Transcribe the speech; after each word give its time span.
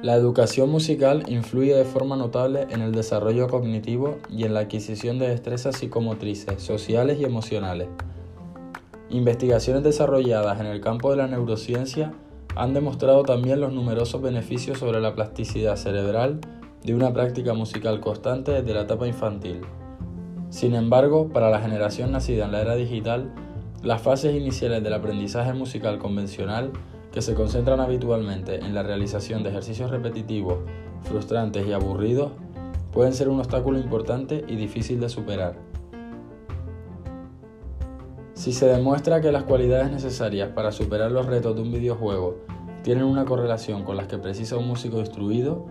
La 0.00 0.14
educación 0.14 0.70
musical 0.70 1.24
influye 1.26 1.74
de 1.74 1.84
forma 1.84 2.14
notable 2.14 2.68
en 2.70 2.82
el 2.82 2.92
desarrollo 2.92 3.48
cognitivo 3.48 4.18
y 4.30 4.44
en 4.44 4.54
la 4.54 4.60
adquisición 4.60 5.18
de 5.18 5.28
destrezas 5.28 5.76
psicomotrices, 5.76 6.62
sociales 6.62 7.18
y 7.18 7.24
emocionales. 7.24 7.88
Investigaciones 9.10 9.82
desarrolladas 9.82 10.60
en 10.60 10.66
el 10.66 10.80
campo 10.80 11.10
de 11.10 11.16
la 11.16 11.26
neurociencia 11.26 12.12
han 12.54 12.74
demostrado 12.74 13.24
también 13.24 13.60
los 13.60 13.72
numerosos 13.72 14.22
beneficios 14.22 14.78
sobre 14.78 15.00
la 15.00 15.16
plasticidad 15.16 15.74
cerebral 15.74 16.40
de 16.84 16.94
una 16.94 17.12
práctica 17.12 17.52
musical 17.54 17.98
constante 17.98 18.52
desde 18.52 18.74
la 18.74 18.82
etapa 18.82 19.08
infantil. 19.08 19.62
Sin 20.48 20.76
embargo, 20.76 21.28
para 21.30 21.50
la 21.50 21.60
generación 21.60 22.12
nacida 22.12 22.44
en 22.44 22.52
la 22.52 22.60
era 22.60 22.76
digital, 22.76 23.32
las 23.82 24.00
fases 24.00 24.36
iniciales 24.36 24.80
del 24.84 24.94
aprendizaje 24.94 25.54
musical 25.54 25.98
convencional 25.98 26.70
que 27.18 27.22
se 27.22 27.34
concentran 27.34 27.80
habitualmente 27.80 28.64
en 28.64 28.76
la 28.76 28.84
realización 28.84 29.42
de 29.42 29.50
ejercicios 29.50 29.90
repetitivos, 29.90 30.58
frustrantes 31.02 31.66
y 31.66 31.72
aburridos, 31.72 32.30
pueden 32.92 33.12
ser 33.12 33.28
un 33.28 33.40
obstáculo 33.40 33.80
importante 33.80 34.44
y 34.46 34.54
difícil 34.54 35.00
de 35.00 35.08
superar. 35.08 35.56
Si 38.34 38.52
se 38.52 38.66
demuestra 38.66 39.20
que 39.20 39.32
las 39.32 39.42
cualidades 39.42 39.90
necesarias 39.90 40.50
para 40.50 40.70
superar 40.70 41.10
los 41.10 41.26
retos 41.26 41.56
de 41.56 41.62
un 41.62 41.72
videojuego 41.72 42.36
tienen 42.84 43.02
una 43.02 43.24
correlación 43.24 43.82
con 43.82 43.96
las 43.96 44.06
que 44.06 44.18
precisa 44.18 44.56
un 44.56 44.68
músico 44.68 45.00
instruido, 45.00 45.66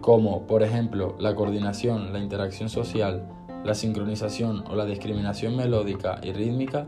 como 0.00 0.46
por 0.46 0.62
ejemplo 0.62 1.16
la 1.18 1.34
coordinación, 1.34 2.12
la 2.12 2.20
interacción 2.20 2.68
social, 2.68 3.26
la 3.64 3.74
sincronización 3.74 4.62
o 4.70 4.76
la 4.76 4.84
discriminación 4.84 5.56
melódica 5.56 6.20
y 6.22 6.30
rítmica, 6.30 6.86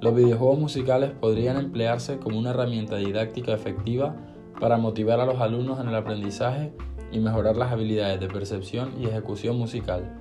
los 0.00 0.14
videojuegos 0.14 0.58
musicales 0.58 1.10
podrían 1.10 1.56
emplearse 1.56 2.18
como 2.18 2.38
una 2.38 2.50
herramienta 2.50 2.96
didáctica 2.96 3.52
efectiva 3.52 4.14
para 4.60 4.78
motivar 4.78 5.20
a 5.20 5.26
los 5.26 5.40
alumnos 5.40 5.80
en 5.80 5.88
el 5.88 5.94
aprendizaje 5.94 6.72
y 7.10 7.18
mejorar 7.18 7.56
las 7.56 7.72
habilidades 7.72 8.20
de 8.20 8.28
percepción 8.28 8.92
y 9.00 9.06
ejecución 9.06 9.58
musical. 9.58 10.14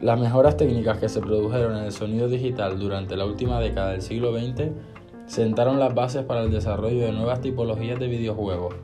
Las 0.00 0.20
mejoras 0.20 0.56
técnicas 0.56 0.98
que 0.98 1.08
se 1.08 1.20
produjeron 1.20 1.76
en 1.76 1.84
el 1.84 1.92
sonido 1.92 2.28
digital 2.28 2.78
durante 2.78 3.16
la 3.16 3.24
última 3.24 3.60
década 3.60 3.92
del 3.92 4.02
siglo 4.02 4.38
XX 4.38 4.72
sentaron 5.26 5.78
las 5.78 5.94
bases 5.94 6.24
para 6.24 6.42
el 6.42 6.50
desarrollo 6.50 7.00
de 7.00 7.12
nuevas 7.12 7.40
tipologías 7.40 7.98
de 7.98 8.08
videojuegos, 8.08 8.74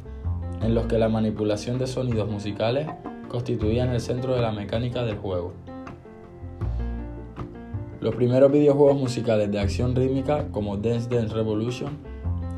en 0.63 0.75
los 0.75 0.87
que 0.87 0.99
la 0.99 1.11
manipulación 1.11 1.79
de 1.79 1.87
sonidos 1.87 2.31
musicales 2.31 2.89
constituía 3.29 3.93
el 3.93 4.01
centro 4.01 4.35
de 4.35 4.41
la 4.41 4.53
mecánica 4.53 5.03
del 5.05 5.19
juego. 5.19 5.53
Los 8.01 8.15
primeros 8.15 8.51
videojuegos 8.51 8.99
musicales 8.99 9.53
de 9.53 9.61
acción 9.61 9.95
rítmica 9.95 10.49
como 10.53 10.79
Dance 10.79 11.07
Dance 11.15 11.35
Revolution, 11.35 11.99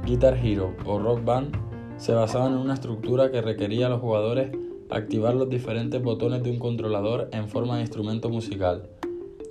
Guitar 0.06 0.38
Hero 0.38 0.72
o 0.86 1.00
Rock 1.00 1.24
Band 1.24 1.56
se 1.96 2.12
basaban 2.12 2.52
en 2.52 2.58
una 2.58 2.74
estructura 2.74 3.32
que 3.32 3.42
requería 3.42 3.86
a 3.86 3.88
los 3.88 4.00
jugadores 4.00 4.52
activar 4.88 5.34
los 5.34 5.48
diferentes 5.48 6.00
botones 6.00 6.44
de 6.44 6.50
un 6.52 6.60
controlador 6.60 7.28
en 7.32 7.48
forma 7.48 7.74
de 7.74 7.80
instrumento 7.80 8.28
musical, 8.28 8.88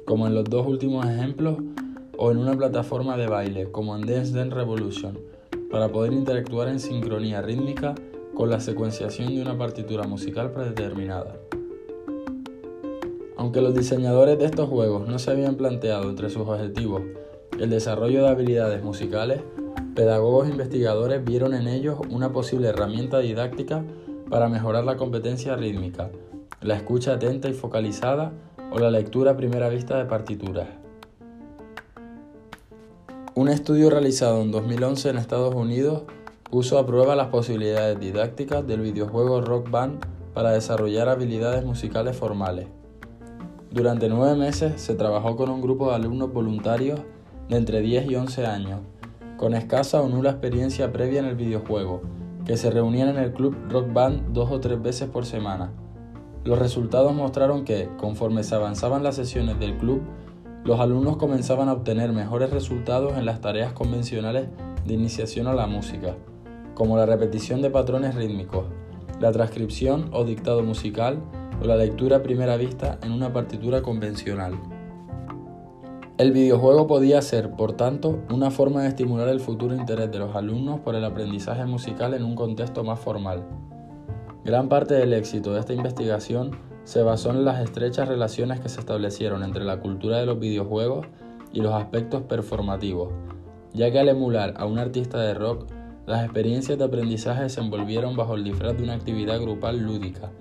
como 0.05 0.27
en 0.27 0.33
los 0.33 0.45
dos 0.45 0.65
últimos 0.65 1.05
ejemplos, 1.05 1.57
o 2.17 2.31
en 2.31 2.37
una 2.37 2.55
plataforma 2.55 3.17
de 3.17 3.27
baile, 3.27 3.69
como 3.69 3.93
en 3.93 4.03
Dance 4.05 4.33
Dance 4.33 4.55
Revolution, 4.55 5.19
para 5.69 5.89
poder 5.89 6.13
interactuar 6.13 6.69
en 6.69 6.79
sincronía 6.79 7.41
rítmica 7.41 7.95
con 8.33 8.49
la 8.49 8.61
secuenciación 8.61 9.35
de 9.35 9.41
una 9.41 9.57
partitura 9.57 10.07
musical 10.07 10.53
predeterminada. 10.53 11.35
Aunque 13.41 13.59
los 13.59 13.73
diseñadores 13.73 14.37
de 14.37 14.45
estos 14.45 14.69
juegos 14.69 15.07
no 15.07 15.17
se 15.17 15.31
habían 15.31 15.55
planteado 15.55 16.07
entre 16.07 16.29
sus 16.29 16.47
objetivos 16.47 17.01
el 17.57 17.71
desarrollo 17.71 18.21
de 18.21 18.29
habilidades 18.29 18.83
musicales, 18.83 19.41
pedagogos 19.95 20.47
e 20.47 20.51
investigadores 20.51 21.25
vieron 21.25 21.55
en 21.55 21.67
ellos 21.67 21.97
una 22.11 22.31
posible 22.31 22.67
herramienta 22.67 23.17
didáctica 23.17 23.83
para 24.29 24.47
mejorar 24.47 24.83
la 24.83 24.95
competencia 24.95 25.55
rítmica, 25.55 26.11
la 26.61 26.75
escucha 26.75 27.13
atenta 27.13 27.49
y 27.49 27.53
focalizada 27.53 28.31
o 28.71 28.77
la 28.77 28.91
lectura 28.91 29.31
a 29.31 29.37
primera 29.37 29.69
vista 29.69 29.97
de 29.97 30.05
partituras. 30.05 30.67
Un 33.33 33.49
estudio 33.49 33.89
realizado 33.89 34.39
en 34.43 34.51
2011 34.51 35.09
en 35.09 35.17
Estados 35.17 35.55
Unidos 35.55 36.03
puso 36.51 36.77
a 36.77 36.85
prueba 36.85 37.15
las 37.15 37.29
posibilidades 37.29 37.99
didácticas 37.99 38.67
del 38.67 38.81
videojuego 38.81 39.41
Rock 39.41 39.71
Band 39.71 40.05
para 40.35 40.51
desarrollar 40.51 41.09
habilidades 41.09 41.65
musicales 41.65 42.15
formales. 42.15 42.67
Durante 43.71 44.09
nueve 44.09 44.35
meses 44.35 44.81
se 44.81 44.95
trabajó 44.95 45.37
con 45.37 45.49
un 45.49 45.61
grupo 45.61 45.87
de 45.87 45.95
alumnos 45.95 46.33
voluntarios 46.33 46.99
de 47.47 47.55
entre 47.55 47.79
10 47.79 48.11
y 48.11 48.15
11 48.15 48.45
años, 48.45 48.81
con 49.37 49.53
escasa 49.53 50.01
o 50.01 50.09
nula 50.09 50.31
experiencia 50.31 50.91
previa 50.91 51.21
en 51.21 51.25
el 51.25 51.35
videojuego, 51.37 52.01
que 52.43 52.57
se 52.57 52.69
reunían 52.69 53.07
en 53.07 53.17
el 53.17 53.31
club 53.31 53.55
Rock 53.69 53.93
Band 53.93 54.33
dos 54.33 54.51
o 54.51 54.59
tres 54.59 54.81
veces 54.81 55.07
por 55.07 55.25
semana. 55.25 55.71
Los 56.43 56.59
resultados 56.59 57.15
mostraron 57.15 57.63
que, 57.63 57.87
conforme 57.97 58.43
se 58.43 58.55
avanzaban 58.55 59.03
las 59.03 59.15
sesiones 59.15 59.57
del 59.57 59.77
club, 59.77 60.01
los 60.65 60.81
alumnos 60.81 61.15
comenzaban 61.15 61.69
a 61.69 61.73
obtener 61.73 62.11
mejores 62.11 62.49
resultados 62.49 63.17
en 63.17 63.25
las 63.25 63.39
tareas 63.39 63.71
convencionales 63.71 64.49
de 64.85 64.93
iniciación 64.95 65.47
a 65.47 65.53
la 65.53 65.67
música, 65.67 66.17
como 66.75 66.97
la 66.97 67.05
repetición 67.05 67.61
de 67.61 67.69
patrones 67.69 68.15
rítmicos, 68.15 68.65
la 69.21 69.31
transcripción 69.31 70.09
o 70.11 70.25
dictado 70.25 70.61
musical, 70.61 71.19
o 71.61 71.65
la 71.65 71.75
lectura 71.75 72.17
a 72.17 72.23
primera 72.23 72.57
vista 72.57 72.97
en 73.03 73.11
una 73.11 73.31
partitura 73.31 73.81
convencional. 73.81 74.59
El 76.17 76.31
videojuego 76.31 76.87
podía 76.87 77.21
ser, 77.21 77.51
por 77.51 77.73
tanto, 77.73 78.19
una 78.31 78.51
forma 78.51 78.83
de 78.83 78.89
estimular 78.89 79.27
el 79.27 79.39
futuro 79.39 79.75
interés 79.75 80.11
de 80.11 80.19
los 80.19 80.35
alumnos 80.35 80.79
por 80.79 80.95
el 80.95 81.03
aprendizaje 81.03 81.65
musical 81.65 82.13
en 82.13 82.23
un 82.23 82.35
contexto 82.35 82.83
más 82.83 82.99
formal. 82.99 83.43
Gran 84.43 84.69
parte 84.69 84.95
del 84.95 85.13
éxito 85.13 85.53
de 85.53 85.59
esta 85.59 85.73
investigación 85.73 86.51
se 86.83 87.03
basó 87.03 87.29
en 87.31 87.45
las 87.45 87.59
estrechas 87.61 88.07
relaciones 88.07 88.59
que 88.59 88.69
se 88.69 88.79
establecieron 88.79 89.43
entre 89.43 89.63
la 89.63 89.79
cultura 89.79 90.17
de 90.17 90.25
los 90.25 90.39
videojuegos 90.39 91.05
y 91.53 91.61
los 91.61 91.73
aspectos 91.73 92.23
performativos, 92.23 93.09
ya 93.73 93.91
que 93.91 93.99
al 93.99 94.09
emular 94.09 94.53
a 94.57 94.65
un 94.65 94.79
artista 94.79 95.19
de 95.19 95.33
rock, 95.33 95.65
las 96.07 96.23
experiencias 96.23 96.77
de 96.77 96.85
aprendizaje 96.85 97.49
se 97.49 97.61
envolvieron 97.61 98.15
bajo 98.15 98.35
el 98.35 98.43
disfraz 98.43 98.75
de 98.77 98.83
una 98.83 98.93
actividad 98.93 99.39
grupal 99.39 99.79
lúdica, 99.79 100.31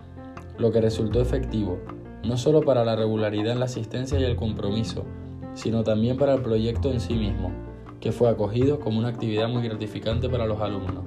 lo 0.60 0.70
que 0.70 0.80
resultó 0.80 1.20
efectivo, 1.20 1.78
no 2.22 2.36
solo 2.36 2.60
para 2.60 2.84
la 2.84 2.94
regularidad 2.94 3.52
en 3.52 3.60
la 3.60 3.64
asistencia 3.64 4.20
y 4.20 4.24
el 4.24 4.36
compromiso, 4.36 5.04
sino 5.54 5.82
también 5.84 6.18
para 6.18 6.34
el 6.34 6.42
proyecto 6.42 6.92
en 6.92 7.00
sí 7.00 7.14
mismo, 7.14 7.50
que 7.98 8.12
fue 8.12 8.28
acogido 8.28 8.78
como 8.78 8.98
una 8.98 9.08
actividad 9.08 9.48
muy 9.48 9.62
gratificante 9.62 10.28
para 10.28 10.46
los 10.46 10.60
alumnos. 10.60 11.04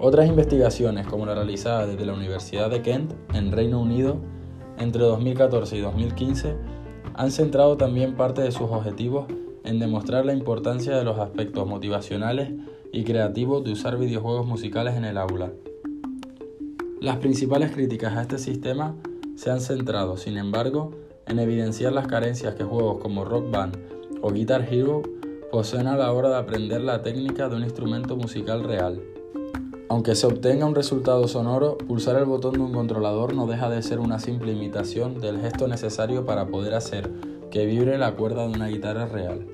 Otras 0.00 0.28
investigaciones, 0.28 1.06
como 1.06 1.26
la 1.26 1.34
realizada 1.34 1.86
desde 1.86 2.04
la 2.04 2.14
Universidad 2.14 2.68
de 2.68 2.82
Kent, 2.82 3.14
en 3.34 3.52
Reino 3.52 3.80
Unido, 3.80 4.16
entre 4.78 5.02
2014 5.02 5.76
y 5.76 5.80
2015, 5.80 6.56
han 7.14 7.30
centrado 7.30 7.76
también 7.76 8.16
parte 8.16 8.42
de 8.42 8.52
sus 8.52 8.70
objetivos 8.70 9.26
en 9.64 9.78
demostrar 9.78 10.24
la 10.24 10.32
importancia 10.32 10.96
de 10.96 11.04
los 11.04 11.18
aspectos 11.18 11.66
motivacionales 11.66 12.50
y 12.92 13.04
creativos 13.04 13.64
de 13.64 13.72
usar 13.72 13.98
videojuegos 13.98 14.46
musicales 14.46 14.96
en 14.96 15.04
el 15.04 15.18
aula. 15.18 15.52
Las 17.00 17.18
principales 17.18 17.70
críticas 17.70 18.16
a 18.16 18.22
este 18.22 18.38
sistema 18.38 18.96
se 19.36 19.52
han 19.52 19.60
centrado, 19.60 20.16
sin 20.16 20.36
embargo, 20.36 20.90
en 21.28 21.38
evidenciar 21.38 21.92
las 21.92 22.08
carencias 22.08 22.56
que 22.56 22.64
juegos 22.64 23.00
como 23.00 23.24
Rock 23.24 23.52
Band 23.52 23.76
o 24.20 24.32
Guitar 24.32 24.66
Hero 24.68 25.02
poseen 25.52 25.86
a 25.86 25.96
la 25.96 26.12
hora 26.12 26.28
de 26.28 26.38
aprender 26.38 26.80
la 26.80 27.02
técnica 27.02 27.48
de 27.48 27.54
un 27.54 27.62
instrumento 27.62 28.16
musical 28.16 28.64
real. 28.64 29.00
Aunque 29.88 30.16
se 30.16 30.26
obtenga 30.26 30.66
un 30.66 30.74
resultado 30.74 31.28
sonoro, 31.28 31.78
pulsar 31.78 32.16
el 32.16 32.24
botón 32.24 32.54
de 32.54 32.62
un 32.62 32.72
controlador 32.72 33.32
no 33.32 33.46
deja 33.46 33.70
de 33.70 33.80
ser 33.82 34.00
una 34.00 34.18
simple 34.18 34.50
imitación 34.50 35.20
del 35.20 35.40
gesto 35.40 35.68
necesario 35.68 36.26
para 36.26 36.48
poder 36.48 36.74
hacer 36.74 37.08
que 37.52 37.64
vibre 37.64 37.96
la 37.96 38.16
cuerda 38.16 38.48
de 38.48 38.54
una 38.54 38.66
guitarra 38.66 39.06
real. 39.06 39.46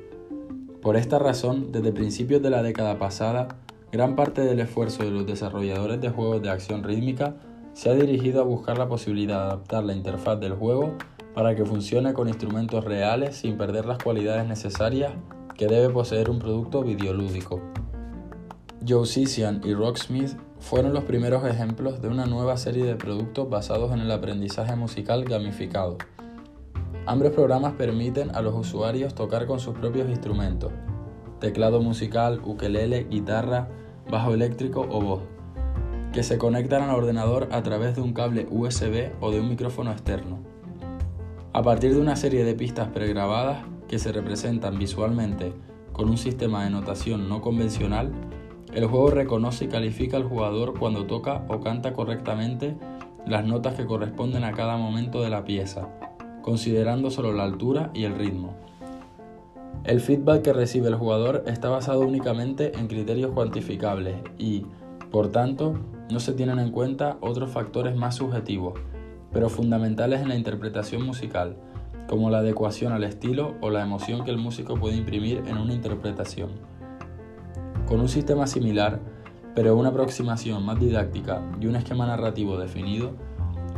Por 0.81 0.97
esta 0.97 1.19
razón, 1.19 1.73
desde 1.73 1.93
principios 1.93 2.41
de 2.41 2.49
la 2.49 2.63
década 2.63 2.99
pasada, 2.99 3.49
Gran 3.95 4.17
parte 4.17 4.41
del 4.41 4.59
esfuerzo 4.59 5.05
de 5.05 5.13
los 5.13 5.25
desarrolladores 5.25 6.01
de 6.01 6.11
juegos 6.11 6.43
de 6.43 6.51
acción 6.51 6.83
rítmica 6.83 7.37
se 7.75 7.91
ha 7.91 7.95
dirigido 7.95 8.41
a 8.41 8.45
buscar 8.45 8.77
la 8.77 8.89
posibilidad 8.89 9.39
de 9.39 9.45
adaptar 9.45 9.85
la 9.85 9.93
interfaz 9.93 10.41
del 10.41 10.55
juego 10.55 10.97
para 11.33 11.55
que 11.55 11.65
funcione 11.65 12.13
con 12.13 12.27
instrumentos 12.27 12.85
reales 12.85 13.37
sin 13.37 13.57
perder 13.57 13.85
las 13.85 13.99
cualidades 13.99 14.49
necesarias 14.49 15.13
que 15.57 15.69
debe 15.69 15.91
poseer 15.91 16.29
un 16.29 16.41
producto 16.41 16.83
videolúdico. 16.83 17.63
Joe 18.85 19.07
y 19.63 19.75
Rocksmith 19.75 20.33
fueron 20.59 20.93
los 20.93 21.05
primeros 21.05 21.47
ejemplos 21.47 22.03
de 22.03 22.09
una 22.09 22.27
nueva 22.27 22.57
serie 22.57 22.85
de 22.85 22.97
productos 22.97 23.49
basados 23.49 23.93
en 23.93 24.01
el 24.01 24.11
aprendizaje 24.11 24.75
musical 24.75 25.23
gamificado. 25.23 25.99
Ambos 27.07 27.31
programas 27.31 27.75
permiten 27.75 28.35
a 28.35 28.43
los 28.43 28.57
usuarios 28.57 29.15
tocar 29.15 29.47
con 29.47 29.61
sus 29.61 29.79
propios 29.79 30.11
instrumentos, 30.11 30.73
teclado 31.39 31.81
musical, 31.81 32.41
ukelele, 32.45 33.05
guitarra, 33.05 33.69
bajo 34.11 34.35
eléctrico 34.35 34.87
o 34.91 35.01
voz, 35.01 35.23
que 36.13 36.23
se 36.23 36.39
conectan 36.39 36.83
al 36.83 36.97
ordenador 36.97 37.49
a 37.53 37.63
través 37.63 37.97
de 37.97 38.03
un 38.03 38.13
cable 38.13 38.47
USB 38.51 39.11
o 39.21 39.31
de 39.31 39.41
un 39.41 39.49
micrófono 39.49 39.91
externo. 39.91 40.39
A 41.53 41.63
partir 41.63 41.95
de 41.95 42.01
una 42.01 42.17
serie 42.17 42.45
de 42.45 42.55
pistas 42.55 42.89
pregrabadas 42.89 43.65
que 43.89 43.99
se 43.99 44.13
representan 44.13 44.79
visualmente 44.79 45.53
con 45.93 46.09
un 46.09 46.19
sistema 46.19 46.65
de 46.65 46.71
notación 46.71 47.29
no 47.29 47.41
convencional, 47.41 48.13
El 48.75 48.87
juego 48.87 49.11
reconoce 49.11 49.67
y 49.67 49.69
califica 49.69 50.17
al 50.17 50.25
jugador 50.25 50.77
cuando 50.77 51.07
toca 51.07 51.45
o 51.49 51.61
canta 51.61 51.93
correctamente 51.93 52.77
las 53.25 53.47
notas 53.47 53.75
que 53.75 53.87
corresponden 53.87 54.43
a 54.43 54.53
cada 54.53 54.77
momento 54.77 55.23
de 55.23 55.31
la 55.31 55.45
pieza, 55.45 55.89
considerando 56.43 57.11
solo 57.11 57.33
la 57.33 57.45
altura 57.45 57.91
y 57.95 58.03
el 58.03 58.17
ritmo. 58.17 58.57
El 59.85 60.01
feedback 60.01 60.41
que 60.41 60.55
recibe 60.55 60.89
el 60.89 60.95
jugador 60.95 61.45
está 61.47 61.69
basado 61.69 62.01
únicamente 62.01 62.73
en 62.79 62.89
criterios 62.89 63.33
cuantificables 63.33 64.17
y, 64.39 64.65
por 65.11 65.29
tanto, 65.29 65.75
no 66.11 66.21
se 66.21 66.33
tienen 66.33 66.59
en 66.59 66.71
cuenta 66.71 67.19
otros 67.21 67.51
factores 67.51 67.95
más 67.95 68.15
subjetivos, 68.15 68.81
pero 69.31 69.51
fundamentales 69.51 70.23
en 70.23 70.31
la 70.31 70.37
interpretación 70.37 71.03
musical, 71.03 71.59
como 72.09 72.31
la 72.31 72.39
adecuación 72.39 72.95
al 72.95 73.05
estilo 73.05 73.57
o 73.61 73.69
la 73.69 73.83
emoción 73.83 74.25
que 74.25 74.31
el 74.31 74.39
músico 74.39 74.75
puede 74.77 74.97
imprimir 74.97 75.43
en 75.47 75.59
una 75.59 75.75
interpretación. 75.75 76.49
Con 77.87 78.01
un 78.01 78.09
sistema 78.09 78.47
similar, 78.47 79.01
pero 79.55 79.77
una 79.77 79.91
aproximación 79.91 80.65
más 80.65 80.81
didáctica 80.81 81.43
y 81.61 81.67
un 81.67 81.77
esquema 81.77 82.07
narrativo 82.07 82.57
definido, 82.57 83.13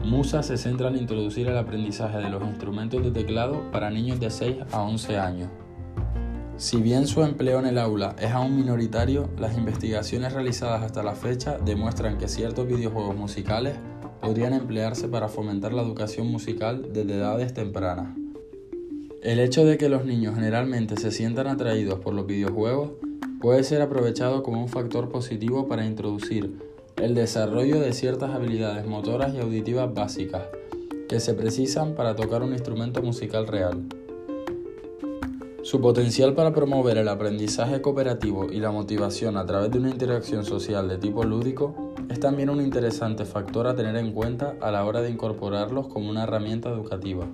Musa 0.05 0.45
se 0.45 0.57
centra 0.57 0.89
en 0.89 0.99
introducir 0.99 1.49
el 1.49 1.59
aprendizaje 1.59 2.19
de 2.19 2.31
los 2.31 2.45
instrumentos 2.45 3.03
de 3.03 3.11
teclado 3.11 3.61
para 3.73 3.91
niños 3.91 4.21
de 4.21 4.31
6 4.31 4.59
a 4.71 4.83
11 4.83 5.19
años. 5.19 5.51
Si 6.59 6.79
bien 6.79 7.07
su 7.07 7.23
empleo 7.23 7.59
en 7.59 7.67
el 7.67 7.77
aula 7.77 8.17
es 8.19 8.31
aún 8.31 8.57
minoritario, 8.57 9.29
las 9.39 9.59
investigaciones 9.59 10.33
realizadas 10.33 10.83
hasta 10.83 11.03
la 11.03 11.15
fecha 11.15 11.59
demuestran 11.59 12.17
que 12.17 12.29
ciertos 12.29 12.67
videojuegos 12.67 13.15
musicales 13.15 13.75
podrían 14.23 14.55
emplearse 14.55 15.07
para 15.07 15.29
fomentar 15.29 15.75
la 15.75 15.83
educación 15.83 16.29
musical 16.29 16.95
desde 16.95 17.17
edades 17.17 17.53
tempranas. 17.53 18.17
El 19.23 19.39
hecho 19.39 19.67
de 19.67 19.77
que 19.77 19.91
los 19.91 20.07
niños 20.07 20.35
generalmente 20.35 20.97
se 20.97 21.11
sientan 21.11 21.47
atraídos 21.47 22.01
por 22.01 22.15
los 22.15 22.27
videojuegos 22.27 22.93
puede 23.39 23.63
ser 23.63 23.83
aprovechado 23.83 24.43
como 24.43 24.63
un 24.63 24.69
factor 24.69 25.11
positivo 25.11 25.69
para 25.69 25.85
introducir 25.85 26.57
el 26.97 27.15
desarrollo 27.15 27.81
de 27.81 27.93
ciertas 27.93 28.31
habilidades 28.31 28.87
motoras 28.87 29.35
y 29.35 29.41
auditivas 29.41 29.93
básicas 29.93 30.45
que 31.07 31.21
se 31.21 31.35
precisan 31.35 31.95
para 31.95 32.17
tocar 32.17 32.43
un 32.43 32.53
instrumento 32.53 33.03
musical 33.03 33.47
real. 33.47 33.85
Su 35.67 35.81
potencial 35.81 36.33
para 36.33 36.53
promover 36.53 36.97
el 36.97 37.09
aprendizaje 37.09 37.83
cooperativo 37.83 38.53
y 38.53 38.61
la 38.61 38.71
motivación 38.71 39.37
a 39.37 39.45
través 39.47 39.73
de 39.73 39.81
una 39.81 39.91
interacción 39.91 40.45
social 40.45 40.89
de 40.89 40.97
tipo 40.97 41.25
lúdico 41.25 41.93
es 42.09 42.21
también 42.21 42.51
un 42.51 42.61
interesante 42.61 43.25
factor 43.25 43.67
a 43.67 43.75
tener 43.75 43.97
en 43.97 44.13
cuenta 44.13 44.55
a 44.61 44.71
la 44.71 44.85
hora 44.85 45.03
de 45.03 45.11
incorporarlos 45.11 45.89
como 45.89 46.09
una 46.09 46.23
herramienta 46.23 46.69
educativa. 46.69 47.27